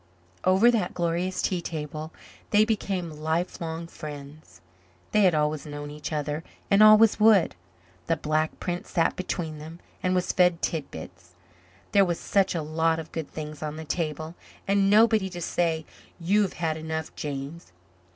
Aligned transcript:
Over 0.43 0.71
that 0.71 0.95
glorious 0.95 1.43
tea 1.43 1.61
table 1.61 2.11
they 2.49 2.65
became 2.65 3.11
life 3.11 3.61
long 3.61 3.85
friends. 3.85 4.59
They 5.11 5.21
had 5.25 5.35
always 5.35 5.67
known 5.67 5.91
each 5.91 6.11
other 6.11 6.43
and 6.71 6.81
always 6.81 7.19
would. 7.19 7.53
The 8.07 8.17
Black 8.17 8.59
Prince 8.59 8.89
sat 8.89 9.15
between 9.15 9.59
them 9.59 9.79
and 10.01 10.15
was 10.15 10.31
fed 10.31 10.59
tit 10.63 10.89
bits. 10.89 11.35
There 11.91 12.03
was 12.03 12.19
such 12.19 12.55
a 12.55 12.63
lot 12.63 12.97
of 12.97 13.11
good 13.11 13.29
things 13.29 13.61
on 13.61 13.75
the 13.75 13.85
table 13.85 14.33
and 14.67 14.89
nobody 14.89 15.29
to 15.29 15.39
say 15.39 15.85
"You 16.19 16.41
have 16.41 16.53
had 16.53 16.77
enough, 16.77 17.15
James." 17.15 17.71